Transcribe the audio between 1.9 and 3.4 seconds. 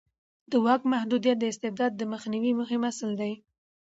د مخنیوي مهم اصل دی